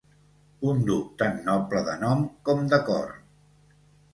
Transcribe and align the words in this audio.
Un 0.69 0.79
duc 0.87 1.11
tant 1.19 1.37
noble 1.49 1.81
de 1.91 1.99
nom 2.05 2.25
com 2.49 2.65
de 2.73 2.81
cor. 2.89 3.15